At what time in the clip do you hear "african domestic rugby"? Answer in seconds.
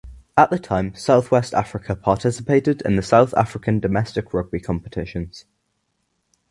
3.35-4.59